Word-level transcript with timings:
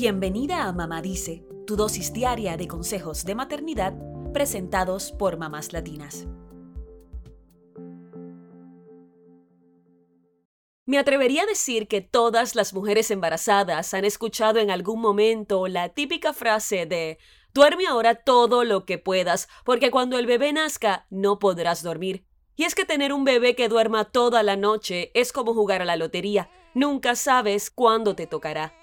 Bienvenida 0.00 0.68
a 0.68 0.72
Mamá 0.72 1.02
Dice, 1.02 1.44
tu 1.66 1.74
dosis 1.74 2.12
diaria 2.12 2.56
de 2.56 2.68
consejos 2.68 3.24
de 3.24 3.34
maternidad 3.34 3.94
presentados 4.32 5.10
por 5.10 5.38
mamás 5.38 5.72
latinas. 5.72 6.28
Me 10.86 10.98
atrevería 10.98 11.42
a 11.42 11.46
decir 11.46 11.88
que 11.88 12.00
todas 12.00 12.54
las 12.54 12.74
mujeres 12.74 13.10
embarazadas 13.10 13.92
han 13.92 14.04
escuchado 14.04 14.60
en 14.60 14.70
algún 14.70 15.00
momento 15.00 15.66
la 15.66 15.88
típica 15.88 16.32
frase 16.32 16.86
de 16.86 17.18
duerme 17.52 17.88
ahora 17.88 18.14
todo 18.14 18.62
lo 18.62 18.84
que 18.84 18.98
puedas, 18.98 19.48
porque 19.64 19.90
cuando 19.90 20.16
el 20.16 20.26
bebé 20.26 20.52
nazca 20.52 21.08
no 21.10 21.40
podrás 21.40 21.82
dormir. 21.82 22.24
Y 22.54 22.62
es 22.62 22.76
que 22.76 22.84
tener 22.84 23.12
un 23.12 23.24
bebé 23.24 23.56
que 23.56 23.68
duerma 23.68 24.04
toda 24.04 24.44
la 24.44 24.54
noche 24.54 25.10
es 25.14 25.32
como 25.32 25.54
jugar 25.54 25.82
a 25.82 25.84
la 25.84 25.96
lotería. 25.96 26.48
Nunca 26.72 27.16
sabes 27.16 27.68
cuándo 27.68 28.14
te 28.14 28.28
tocará. 28.28 28.77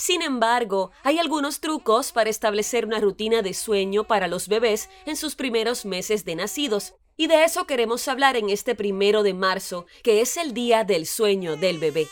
Sin 0.00 0.22
embargo, 0.22 0.92
hay 1.02 1.18
algunos 1.18 1.60
trucos 1.60 2.10
para 2.10 2.30
establecer 2.30 2.86
una 2.86 3.00
rutina 3.00 3.42
de 3.42 3.52
sueño 3.52 4.04
para 4.04 4.28
los 4.28 4.48
bebés 4.48 4.88
en 5.04 5.14
sus 5.14 5.34
primeros 5.34 5.84
meses 5.84 6.24
de 6.24 6.36
nacidos. 6.36 6.94
Y 7.18 7.26
de 7.26 7.44
eso 7.44 7.66
queremos 7.66 8.08
hablar 8.08 8.38
en 8.38 8.48
este 8.48 8.74
primero 8.74 9.22
de 9.22 9.34
marzo, 9.34 9.84
que 10.02 10.22
es 10.22 10.38
el 10.38 10.54
día 10.54 10.84
del 10.84 11.04
sueño 11.04 11.58
del 11.58 11.76
bebé. 11.76 12.08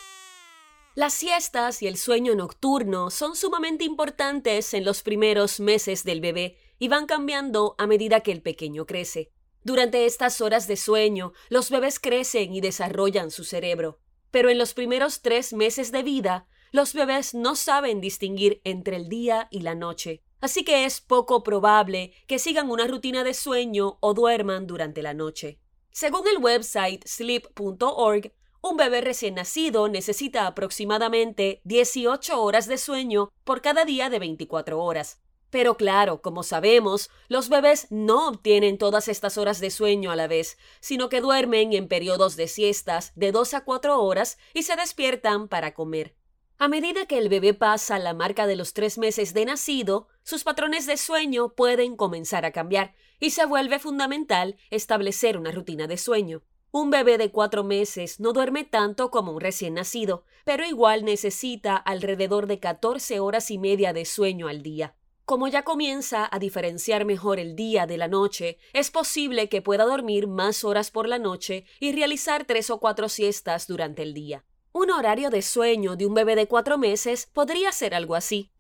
Las 0.96 1.14
siestas 1.14 1.80
y 1.80 1.86
el 1.86 1.96
sueño 1.96 2.34
nocturno 2.34 3.08
son 3.08 3.34
sumamente 3.34 3.84
importantes 3.84 4.74
en 4.74 4.84
los 4.84 5.02
primeros 5.02 5.58
meses 5.58 6.04
del 6.04 6.20
bebé 6.20 6.58
y 6.78 6.88
van 6.88 7.06
cambiando 7.06 7.74
a 7.78 7.86
medida 7.86 8.20
que 8.20 8.32
el 8.32 8.42
pequeño 8.42 8.84
crece. 8.84 9.32
Durante 9.64 10.04
estas 10.04 10.42
horas 10.42 10.66
de 10.66 10.76
sueño, 10.76 11.32
los 11.48 11.70
bebés 11.70 11.98
crecen 11.98 12.52
y 12.52 12.60
desarrollan 12.60 13.30
su 13.30 13.44
cerebro. 13.44 13.98
Pero 14.30 14.50
en 14.50 14.58
los 14.58 14.74
primeros 14.74 15.22
tres 15.22 15.54
meses 15.54 15.90
de 15.90 16.02
vida, 16.02 16.46
los 16.72 16.94
bebés 16.94 17.34
no 17.34 17.56
saben 17.56 18.00
distinguir 18.00 18.60
entre 18.64 18.96
el 18.96 19.08
día 19.08 19.48
y 19.50 19.60
la 19.60 19.74
noche. 19.74 20.22
Así 20.40 20.64
que 20.64 20.84
es 20.84 21.00
poco 21.00 21.42
probable 21.42 22.12
que 22.26 22.38
sigan 22.38 22.70
una 22.70 22.86
rutina 22.86 23.24
de 23.24 23.34
sueño 23.34 23.98
o 24.00 24.14
duerman 24.14 24.66
durante 24.66 25.02
la 25.02 25.14
noche. 25.14 25.58
Según 25.90 26.28
el 26.28 26.38
website 26.38 27.04
sleep.org, 27.06 28.32
un 28.60 28.76
bebé 28.76 29.00
recién 29.00 29.34
nacido 29.34 29.88
necesita 29.88 30.46
aproximadamente 30.46 31.60
18 31.64 32.42
horas 32.42 32.66
de 32.66 32.76
sueño 32.76 33.30
por 33.44 33.62
cada 33.62 33.84
día 33.84 34.10
de 34.10 34.18
24 34.18 34.80
horas. 34.82 35.20
Pero 35.50 35.76
claro, 35.76 36.20
como 36.20 36.42
sabemos, 36.42 37.08
los 37.28 37.48
bebés 37.48 37.86
no 37.90 38.28
obtienen 38.28 38.76
todas 38.76 39.08
estas 39.08 39.38
horas 39.38 39.60
de 39.60 39.70
sueño 39.70 40.10
a 40.10 40.16
la 40.16 40.26
vez, 40.26 40.58
sino 40.80 41.08
que 41.08 41.20
duermen 41.22 41.72
en 41.72 41.88
periodos 41.88 42.36
de 42.36 42.48
siestas 42.48 43.12
de 43.14 43.32
2 43.32 43.54
a 43.54 43.64
4 43.64 44.02
horas 44.02 44.38
y 44.52 44.64
se 44.64 44.76
despiertan 44.76 45.48
para 45.48 45.72
comer. 45.72 46.17
A 46.60 46.66
medida 46.66 47.06
que 47.06 47.18
el 47.18 47.28
bebé 47.28 47.54
pasa 47.54 48.00
la 48.00 48.14
marca 48.14 48.48
de 48.48 48.56
los 48.56 48.72
tres 48.72 48.98
meses 48.98 49.32
de 49.32 49.44
nacido, 49.44 50.08
sus 50.24 50.42
patrones 50.42 50.86
de 50.86 50.96
sueño 50.96 51.50
pueden 51.50 51.94
comenzar 51.94 52.44
a 52.44 52.50
cambiar 52.50 52.96
y 53.20 53.30
se 53.30 53.46
vuelve 53.46 53.78
fundamental 53.78 54.56
establecer 54.70 55.38
una 55.38 55.52
rutina 55.52 55.86
de 55.86 55.96
sueño. 55.96 56.42
Un 56.72 56.90
bebé 56.90 57.16
de 57.16 57.30
cuatro 57.30 57.62
meses 57.62 58.18
no 58.18 58.32
duerme 58.32 58.64
tanto 58.64 59.12
como 59.12 59.30
un 59.30 59.40
recién 59.40 59.74
nacido, 59.74 60.24
pero 60.44 60.66
igual 60.66 61.04
necesita 61.04 61.76
alrededor 61.76 62.48
de 62.48 62.58
14 62.58 63.20
horas 63.20 63.52
y 63.52 63.58
media 63.58 63.92
de 63.92 64.04
sueño 64.04 64.48
al 64.48 64.62
día. 64.62 64.96
Como 65.26 65.46
ya 65.46 65.62
comienza 65.62 66.28
a 66.28 66.40
diferenciar 66.40 67.04
mejor 67.04 67.38
el 67.38 67.54
día 67.54 67.86
de 67.86 67.98
la 67.98 68.08
noche, 68.08 68.58
es 68.72 68.90
posible 68.90 69.48
que 69.48 69.62
pueda 69.62 69.84
dormir 69.84 70.26
más 70.26 70.64
horas 70.64 70.90
por 70.90 71.06
la 71.06 71.20
noche 71.20 71.66
y 71.78 71.92
realizar 71.92 72.46
tres 72.46 72.68
o 72.68 72.80
cuatro 72.80 73.08
siestas 73.08 73.68
durante 73.68 74.02
el 74.02 74.12
día. 74.12 74.44
Un 74.80 74.92
horario 74.92 75.28
de 75.28 75.42
sueño 75.42 75.96
de 75.96 76.06
un 76.06 76.14
bebé 76.14 76.36
de 76.36 76.46
cuatro 76.46 76.78
meses 76.78 77.26
podría 77.26 77.72
ser 77.72 77.96
algo 77.96 78.14
así. 78.14 78.52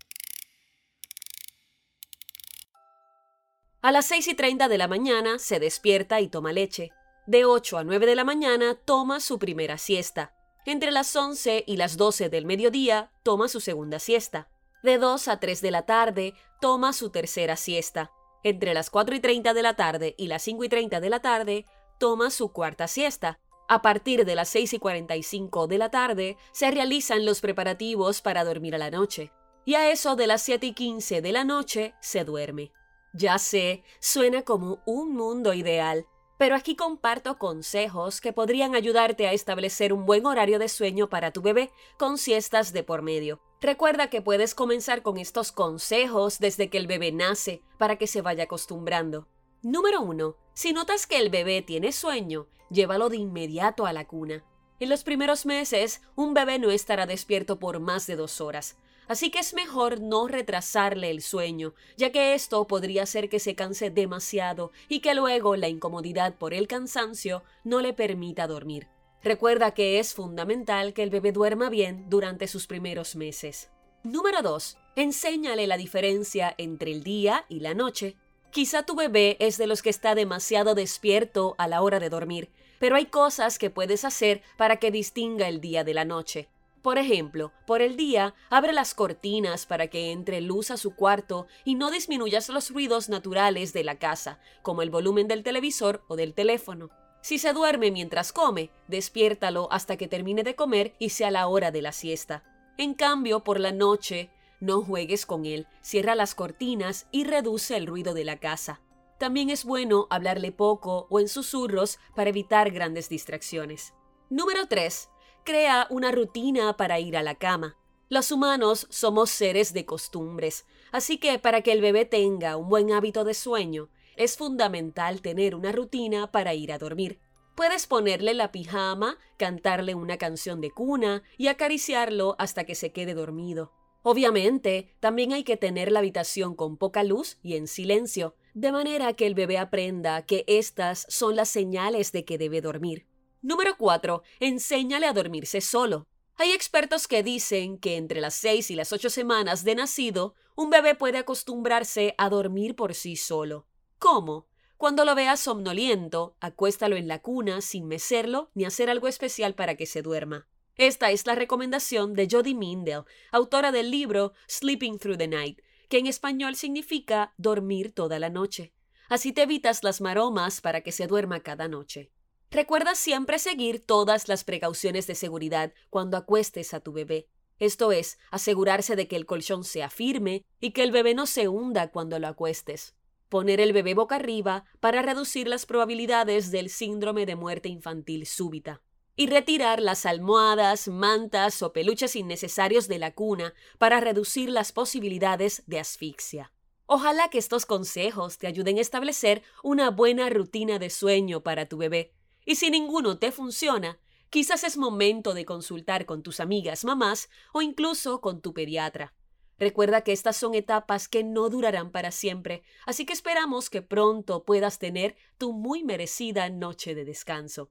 A 3.82 3.92
las 3.92 4.06
6 4.06 4.26
y 4.26 4.34
30 4.34 4.66
de 4.66 4.78
la 4.78 4.88
mañana 4.88 5.38
se 5.38 5.60
despierta 5.60 6.20
y 6.20 6.26
toma 6.26 6.52
leche. 6.52 6.90
De 7.28 7.44
8 7.44 7.78
a 7.78 7.84
9 7.84 8.04
de 8.04 8.16
la 8.16 8.24
mañana 8.24 8.74
toma 8.74 9.20
su 9.20 9.38
primera 9.38 9.78
siesta. 9.78 10.34
Entre 10.66 10.90
las 10.90 11.14
11 11.14 11.62
y 11.64 11.76
las 11.76 11.96
12 11.96 12.28
del 12.30 12.46
mediodía 12.46 13.12
toma 13.22 13.46
su 13.46 13.60
segunda 13.60 14.00
siesta. 14.00 14.48
De 14.82 14.98
2 14.98 15.28
a 15.28 15.38
3 15.38 15.62
de 15.62 15.70
la 15.70 15.86
tarde 15.86 16.34
toma 16.60 16.92
su 16.94 17.10
tercera 17.10 17.54
siesta. 17.54 18.10
Entre 18.42 18.74
las 18.74 18.90
4 18.90 19.14
y 19.14 19.20
30 19.20 19.54
de 19.54 19.62
la 19.62 19.76
tarde 19.76 20.16
y 20.18 20.26
las 20.26 20.42
5 20.42 20.64
y 20.64 20.68
30 20.68 20.98
de 20.98 21.10
la 21.10 21.20
tarde 21.20 21.64
toma 22.00 22.30
su 22.30 22.52
cuarta 22.52 22.88
siesta. 22.88 23.38
A 23.70 23.82
partir 23.82 24.24
de 24.24 24.34
las 24.34 24.48
6 24.48 24.72
y 24.72 24.78
45 24.78 25.66
de 25.66 25.76
la 25.76 25.90
tarde 25.90 26.38
se 26.52 26.70
realizan 26.70 27.26
los 27.26 27.42
preparativos 27.42 28.22
para 28.22 28.42
dormir 28.42 28.74
a 28.74 28.78
la 28.78 28.90
noche. 28.90 29.30
Y 29.66 29.74
a 29.74 29.90
eso 29.90 30.16
de 30.16 30.26
las 30.26 30.40
7 30.40 30.68
y 30.68 30.72
15 30.72 31.20
de 31.20 31.32
la 31.32 31.44
noche 31.44 31.94
se 32.00 32.24
duerme. 32.24 32.72
Ya 33.12 33.38
sé, 33.38 33.84
suena 34.00 34.42
como 34.42 34.82
un 34.86 35.14
mundo 35.14 35.52
ideal, 35.52 36.06
pero 36.38 36.56
aquí 36.56 36.76
comparto 36.76 37.36
consejos 37.36 38.22
que 38.22 38.32
podrían 38.32 38.74
ayudarte 38.74 39.28
a 39.28 39.34
establecer 39.34 39.92
un 39.92 40.06
buen 40.06 40.24
horario 40.24 40.58
de 40.58 40.70
sueño 40.70 41.10
para 41.10 41.30
tu 41.30 41.42
bebé 41.42 41.70
con 41.98 42.16
siestas 42.16 42.72
de 42.72 42.84
por 42.84 43.02
medio. 43.02 43.42
Recuerda 43.60 44.08
que 44.08 44.22
puedes 44.22 44.54
comenzar 44.54 45.02
con 45.02 45.18
estos 45.18 45.52
consejos 45.52 46.38
desde 46.38 46.70
que 46.70 46.78
el 46.78 46.86
bebé 46.86 47.12
nace 47.12 47.60
para 47.76 47.96
que 47.96 48.06
se 48.06 48.22
vaya 48.22 48.44
acostumbrando. 48.44 49.28
Número 49.62 50.00
1. 50.00 50.36
Si 50.54 50.72
notas 50.72 51.06
que 51.06 51.18
el 51.18 51.28
bebé 51.28 51.60
tiene 51.60 51.92
sueño, 51.92 52.46
llévalo 52.70 53.08
de 53.08 53.16
inmediato 53.16 53.86
a 53.86 53.92
la 53.92 54.06
cuna. 54.06 54.44
En 54.80 54.88
los 54.88 55.02
primeros 55.02 55.46
meses, 55.46 56.02
un 56.14 56.34
bebé 56.34 56.58
no 56.58 56.70
estará 56.70 57.06
despierto 57.06 57.58
por 57.58 57.80
más 57.80 58.06
de 58.06 58.16
dos 58.16 58.40
horas, 58.40 58.76
así 59.08 59.30
que 59.30 59.40
es 59.40 59.54
mejor 59.54 60.00
no 60.00 60.28
retrasarle 60.28 61.10
el 61.10 61.20
sueño, 61.20 61.74
ya 61.96 62.12
que 62.12 62.34
esto 62.34 62.66
podría 62.66 63.02
hacer 63.02 63.28
que 63.28 63.40
se 63.40 63.54
canse 63.54 63.90
demasiado 63.90 64.70
y 64.88 65.00
que 65.00 65.14
luego 65.14 65.56
la 65.56 65.68
incomodidad 65.68 66.36
por 66.36 66.54
el 66.54 66.68
cansancio 66.68 67.42
no 67.64 67.80
le 67.80 67.92
permita 67.92 68.46
dormir. 68.46 68.86
Recuerda 69.22 69.72
que 69.72 69.98
es 69.98 70.14
fundamental 70.14 70.92
que 70.92 71.02
el 71.02 71.10
bebé 71.10 71.32
duerma 71.32 71.70
bien 71.70 72.08
durante 72.08 72.46
sus 72.46 72.68
primeros 72.68 73.16
meses. 73.16 73.70
Número 74.04 74.42
2. 74.42 74.78
Enséñale 74.94 75.66
la 75.66 75.76
diferencia 75.76 76.54
entre 76.56 76.92
el 76.92 77.02
día 77.02 77.44
y 77.48 77.60
la 77.60 77.74
noche. 77.74 78.16
Quizá 78.52 78.84
tu 78.84 78.94
bebé 78.94 79.36
es 79.40 79.58
de 79.58 79.66
los 79.66 79.82
que 79.82 79.90
está 79.90 80.14
demasiado 80.14 80.76
despierto 80.76 81.56
a 81.58 81.66
la 81.66 81.82
hora 81.82 81.98
de 81.98 82.08
dormir, 82.08 82.50
pero 82.78 82.96
hay 82.96 83.06
cosas 83.06 83.58
que 83.58 83.70
puedes 83.70 84.04
hacer 84.04 84.42
para 84.56 84.76
que 84.76 84.90
distinga 84.90 85.48
el 85.48 85.60
día 85.60 85.84
de 85.84 85.94
la 85.94 86.04
noche. 86.04 86.48
Por 86.82 86.96
ejemplo, 86.96 87.52
por 87.66 87.82
el 87.82 87.96
día, 87.96 88.34
abre 88.50 88.72
las 88.72 88.94
cortinas 88.94 89.66
para 89.66 89.88
que 89.88 90.12
entre 90.12 90.40
luz 90.40 90.70
a 90.70 90.76
su 90.76 90.94
cuarto 90.94 91.46
y 91.64 91.74
no 91.74 91.90
disminuyas 91.90 92.48
los 92.48 92.70
ruidos 92.70 93.08
naturales 93.08 93.72
de 93.72 93.84
la 93.84 93.98
casa, 93.98 94.38
como 94.62 94.82
el 94.82 94.90
volumen 94.90 95.28
del 95.28 95.42
televisor 95.42 96.04
o 96.08 96.16
del 96.16 96.34
teléfono. 96.34 96.90
Si 97.20 97.38
se 97.38 97.52
duerme 97.52 97.90
mientras 97.90 98.32
come, 98.32 98.70
despiértalo 98.86 99.68
hasta 99.72 99.96
que 99.96 100.08
termine 100.08 100.44
de 100.44 100.54
comer 100.54 100.94
y 100.98 101.10
sea 101.10 101.30
la 101.30 101.48
hora 101.48 101.70
de 101.70 101.82
la 101.82 101.92
siesta. 101.92 102.44
En 102.78 102.94
cambio, 102.94 103.42
por 103.42 103.58
la 103.58 103.72
noche, 103.72 104.30
no 104.60 104.82
juegues 104.82 105.26
con 105.26 105.44
él, 105.44 105.66
cierra 105.82 106.14
las 106.14 106.34
cortinas 106.34 107.06
y 107.10 107.24
reduce 107.24 107.76
el 107.76 107.86
ruido 107.86 108.14
de 108.14 108.24
la 108.24 108.38
casa. 108.38 108.80
También 109.18 109.50
es 109.50 109.64
bueno 109.64 110.06
hablarle 110.10 110.52
poco 110.52 111.06
o 111.10 111.18
en 111.20 111.28
susurros 111.28 111.98
para 112.14 112.30
evitar 112.30 112.70
grandes 112.70 113.08
distracciones. 113.08 113.94
Número 114.30 114.66
3. 114.68 115.10
Crea 115.44 115.86
una 115.90 116.12
rutina 116.12 116.76
para 116.76 117.00
ir 117.00 117.16
a 117.16 117.22
la 117.22 117.34
cama. 117.34 117.76
Los 118.08 118.30
humanos 118.30 118.86
somos 118.90 119.30
seres 119.30 119.72
de 119.74 119.84
costumbres, 119.84 120.66
así 120.92 121.18
que 121.18 121.38
para 121.38 121.62
que 121.62 121.72
el 121.72 121.80
bebé 121.80 122.04
tenga 122.04 122.56
un 122.56 122.68
buen 122.68 122.92
hábito 122.92 123.24
de 123.24 123.34
sueño, 123.34 123.90
es 124.16 124.36
fundamental 124.36 125.20
tener 125.20 125.54
una 125.54 125.72
rutina 125.72 126.30
para 126.32 126.54
ir 126.54 126.72
a 126.72 126.78
dormir. 126.78 127.20
Puedes 127.54 127.86
ponerle 127.86 128.34
la 128.34 128.52
pijama, 128.52 129.18
cantarle 129.36 129.94
una 129.94 130.16
canción 130.16 130.60
de 130.60 130.70
cuna 130.70 131.22
y 131.36 131.48
acariciarlo 131.48 132.36
hasta 132.38 132.64
que 132.64 132.74
se 132.74 132.92
quede 132.92 133.14
dormido. 133.14 133.72
Obviamente, 134.10 134.96
también 135.00 135.34
hay 135.34 135.44
que 135.44 135.58
tener 135.58 135.92
la 135.92 135.98
habitación 135.98 136.54
con 136.54 136.78
poca 136.78 137.04
luz 137.04 137.36
y 137.42 137.56
en 137.56 137.66
silencio, 137.66 138.34
de 138.54 138.72
manera 138.72 139.12
que 139.12 139.26
el 139.26 139.34
bebé 139.34 139.58
aprenda 139.58 140.24
que 140.24 140.46
estas 140.46 141.04
son 141.10 141.36
las 141.36 141.50
señales 141.50 142.10
de 142.10 142.24
que 142.24 142.38
debe 142.38 142.62
dormir. 142.62 143.06
Número 143.42 143.76
4. 143.76 144.22
Enséñale 144.40 145.04
a 145.04 145.12
dormirse 145.12 145.60
solo. 145.60 146.06
Hay 146.36 146.52
expertos 146.52 147.06
que 147.06 147.22
dicen 147.22 147.76
que 147.76 147.98
entre 147.98 148.22
las 148.22 148.32
6 148.36 148.70
y 148.70 148.76
las 148.76 148.94
8 148.94 149.10
semanas 149.10 149.62
de 149.62 149.74
nacido, 149.74 150.34
un 150.56 150.70
bebé 150.70 150.94
puede 150.94 151.18
acostumbrarse 151.18 152.14
a 152.16 152.30
dormir 152.30 152.76
por 152.76 152.94
sí 152.94 153.14
solo. 153.14 153.66
¿Cómo? 153.98 154.46
Cuando 154.78 155.04
lo 155.04 155.14
veas 155.14 155.38
somnoliento, 155.38 156.34
acuéstalo 156.40 156.96
en 156.96 157.08
la 157.08 157.20
cuna 157.20 157.60
sin 157.60 157.86
mecerlo 157.86 158.50
ni 158.54 158.64
hacer 158.64 158.88
algo 158.88 159.06
especial 159.06 159.54
para 159.54 159.74
que 159.74 159.84
se 159.84 160.00
duerma. 160.00 160.48
Esta 160.78 161.10
es 161.10 161.26
la 161.26 161.34
recomendación 161.34 162.14
de 162.14 162.28
Jodie 162.30 162.54
Mindell, 162.54 163.02
autora 163.32 163.72
del 163.72 163.90
libro 163.90 164.32
Sleeping 164.46 165.00
Through 165.00 165.18
the 165.18 165.26
Night, 165.26 165.60
que 165.88 165.98
en 165.98 166.06
español 166.06 166.54
significa 166.54 167.34
dormir 167.36 167.90
toda 167.90 168.20
la 168.20 168.30
noche. 168.30 168.72
Así 169.08 169.32
te 169.32 169.42
evitas 169.42 169.82
las 169.82 170.00
maromas 170.00 170.60
para 170.60 170.82
que 170.82 170.92
se 170.92 171.08
duerma 171.08 171.40
cada 171.40 171.66
noche. 171.66 172.12
Recuerda 172.52 172.94
siempre 172.94 173.40
seguir 173.40 173.84
todas 173.84 174.28
las 174.28 174.44
precauciones 174.44 175.08
de 175.08 175.16
seguridad 175.16 175.72
cuando 175.90 176.16
acuestes 176.16 176.72
a 176.72 176.78
tu 176.78 176.92
bebé. 176.92 177.26
Esto 177.58 177.90
es, 177.90 178.16
asegurarse 178.30 178.94
de 178.94 179.08
que 179.08 179.16
el 179.16 179.26
colchón 179.26 179.64
sea 179.64 179.90
firme 179.90 180.44
y 180.60 180.70
que 180.70 180.84
el 180.84 180.92
bebé 180.92 181.12
no 181.12 181.26
se 181.26 181.48
hunda 181.48 181.90
cuando 181.90 182.20
lo 182.20 182.28
acuestes. 182.28 182.94
Poner 183.28 183.60
el 183.60 183.72
bebé 183.72 183.94
boca 183.94 184.14
arriba 184.14 184.64
para 184.78 185.02
reducir 185.02 185.48
las 185.48 185.66
probabilidades 185.66 186.52
del 186.52 186.70
síndrome 186.70 187.26
de 187.26 187.34
muerte 187.34 187.68
infantil 187.68 188.26
súbita. 188.26 188.80
Y 189.18 189.26
retirar 189.26 189.82
las 189.82 190.06
almohadas, 190.06 190.86
mantas 190.86 191.60
o 191.62 191.72
peluches 191.72 192.14
innecesarios 192.14 192.86
de 192.86 193.00
la 193.00 193.12
cuna 193.12 193.52
para 193.76 193.98
reducir 193.98 194.48
las 194.48 194.70
posibilidades 194.70 195.64
de 195.66 195.80
asfixia. 195.80 196.52
Ojalá 196.86 197.28
que 197.28 197.38
estos 197.38 197.66
consejos 197.66 198.38
te 198.38 198.46
ayuden 198.46 198.78
a 198.78 198.80
establecer 198.80 199.42
una 199.64 199.90
buena 199.90 200.30
rutina 200.30 200.78
de 200.78 200.88
sueño 200.88 201.42
para 201.42 201.66
tu 201.66 201.78
bebé. 201.78 202.14
Y 202.46 202.54
si 202.54 202.70
ninguno 202.70 203.18
te 203.18 203.32
funciona, 203.32 203.98
Quizás 204.30 204.62
es 204.62 204.76
momento 204.76 205.32
de 205.32 205.46
consultar 205.46 206.04
con 206.04 206.22
tus 206.22 206.38
amigas 206.38 206.84
mamás 206.84 207.30
o 207.54 207.62
incluso 207.62 208.20
con 208.20 208.42
tu 208.42 208.52
pediatra. 208.52 209.14
Recuerda 209.58 210.02
que 210.02 210.12
estas 210.12 210.36
son 210.36 210.54
etapas 210.54 211.08
que 211.08 211.24
no 211.24 211.48
durarán 211.48 211.90
para 211.90 212.10
siempre, 212.10 212.62
así 212.84 213.06
que 213.06 213.14
esperamos 213.14 213.70
que 213.70 213.80
pronto 213.80 214.44
puedas 214.44 214.78
tener 214.78 215.16
tu 215.38 215.52
muy 215.52 215.82
merecida 215.82 216.50
noche 216.50 216.94
de 216.94 217.06
descanso. 217.06 217.70